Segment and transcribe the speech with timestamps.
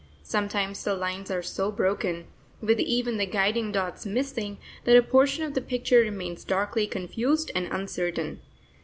[0.23, 2.25] Sometimes the lines are so broken,
[2.59, 7.51] with even the guiding dots missing, that a portion of the picture remains darkly confused
[7.53, 8.41] and uncertain.